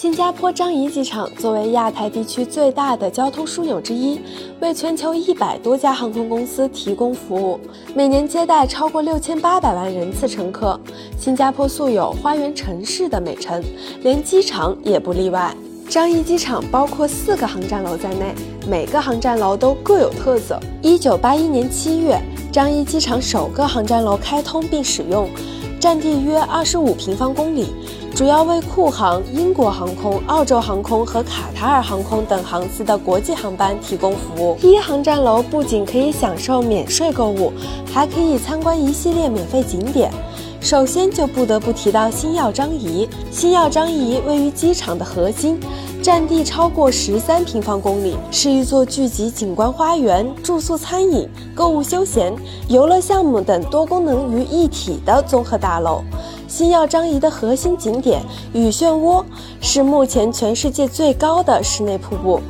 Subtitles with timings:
[0.00, 4.18] 新加坡樟宜机场作为亚太地区最大的交通枢纽之一，
[4.58, 7.60] 为全球一百多家航空公司提供服务，
[7.94, 10.80] 每年接待超过六千八百万人次乘客。
[11.18, 13.62] 新加坡素有“花园城市”的美称，
[14.00, 15.54] 连机场也不例外。
[15.86, 18.34] 樟宜机场包括四个航站楼在内，
[18.66, 20.58] 每个航站楼都各有特色。
[20.80, 22.18] 一九八一年七月，
[22.52, 25.28] 樟宜机场首个航站楼开通并使用。
[25.78, 27.72] 占地约二十五平方公里，
[28.14, 34.58] 主要为库航、英国航空、澳洲航空和卡塔尔航空等航司的国际航班提供服务。
[34.60, 37.50] 第一航站楼不仅可以享受免税购物，
[37.90, 40.12] 还可以参观一系列免费景点。
[40.60, 43.08] 首先就不得不提到星耀樟宜。
[43.30, 45.58] 星耀樟宜位于机场的核心。
[46.02, 52.34] 占地超过十三平方公里，是一座聚集景观花园、住宿、餐饮、购物、休闲、
[52.68, 56.02] 游乐项目等多功能于一体的综合大楼。
[56.48, 58.22] 星耀樟宜的核心景点
[58.54, 59.22] 雨漩涡
[59.60, 62.40] 是目前全世界最高的室内瀑布，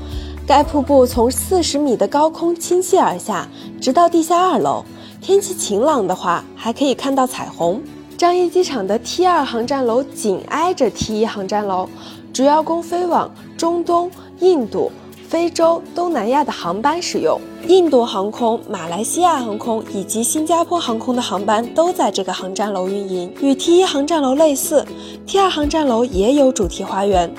[0.47, 3.49] 该瀑布从四十米的高空倾泻而下，
[3.81, 4.85] 直到地下二楼。
[5.21, 7.83] 天气晴朗的话，还可以看到彩虹。
[8.21, 11.89] 樟宜机场的 T 二航站楼紧挨着 T 一航站楼。
[12.35, 14.93] 主要供飞往中东、印度、
[15.27, 17.41] 非洲、东南亚的航班使用。
[17.67, 23.33] 印度航空、马来西亚航空以及新加坡航空的航班都在这个航站楼运营。
[23.41, 24.85] 与 T 一航站楼类似
[25.27, 27.33] ，T 二航站楼也有主题花园。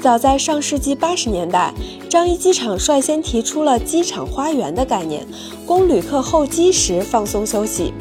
[0.00, 1.72] 早在上世纪八十年代，
[2.10, 5.24] 樟宜机场率先提出了机场花园的概念，
[5.64, 7.94] 供旅客候机时放松休息。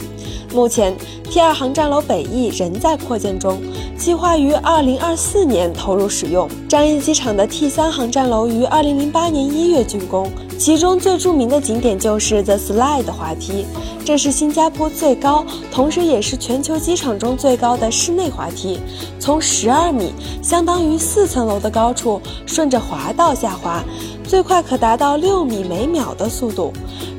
[0.54, 3.59] 目前，T 二航站楼北翼仍在扩建中，
[3.98, 6.48] 计划于二零二四年投入使用。
[6.70, 13.66] 樟宜机场的 T 三航站楼于二零零八年一月竣工，其中最著名的景点就是 The Slide 滑梯，
[14.06, 18.80] 这是新加坡最高，同时也是全球机场中最高的室内滑梯，
[19.20, 23.84] 从十二米（相当于四层楼的高处）顺着滑道下滑，
[24.24, 26.72] 最快可达到六米每秒的速度。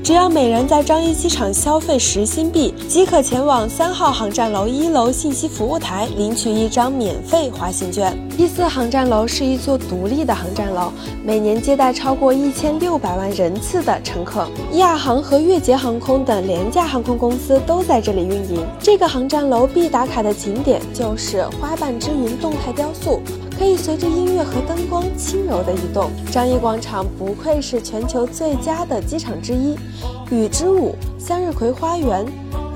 [0.04, 8.14] 只要每人在樟宜机场消费十新币，即可前往三号航站楼一楼信息服务台领取一张免费滑行券。
[8.36, 10.92] 第四航站楼是一座独立的航站楼，
[11.24, 14.46] 每年接待超过一千六百万人次的乘客。
[14.72, 18.62] 亚航和越捷航空等廉价航空公司都在这里运营。
[18.78, 23.22] 这个航站楼必打卡的景点就是花瓣之云动态雕塑。
[23.58, 26.10] 可以随着音乐和灯光轻柔的移动。
[26.30, 29.76] 樟宜广场不愧是全球最佳的机场之一，
[30.30, 32.26] 雨之舞、向日葵花园、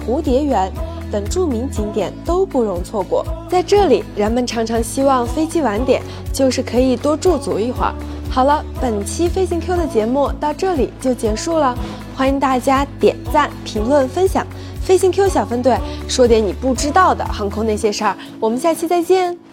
[0.06, 0.70] 蝴蝶园
[1.10, 3.24] 等著名景点都不容错过。
[3.48, 6.02] 在这里，人们常常希望飞机晚点，
[6.32, 7.94] 就是可以多驻足一会儿。
[8.30, 11.76] 好了，本期飞行 Q 的节目到这里就结束了，
[12.14, 14.46] 欢迎大家点赞、评论、分享。
[14.82, 15.76] 飞行 Q 小分队
[16.08, 19.47] 说点你不知道的航空那些事儿，我们下期再见。